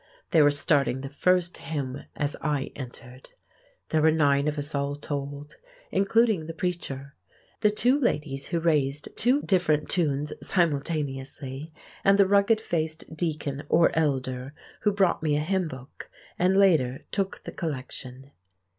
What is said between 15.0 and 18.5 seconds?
me a hymnbook and, later, took the collection.